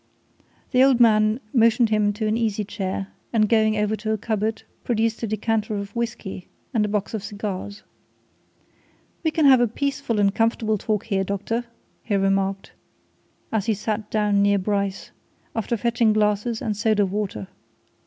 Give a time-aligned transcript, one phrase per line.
[0.71, 4.63] The old man motioned him to an easy chair, and going over to a cupboard,
[4.83, 7.83] produced a decanter of whisky and a box of cigars.
[9.23, 11.65] "We can have a peaceful and comfortable talk here, doctor,"
[12.01, 12.71] he remarked,
[13.51, 15.11] as he sat down near Bryce,
[15.55, 17.47] after fetching glasses and soda water.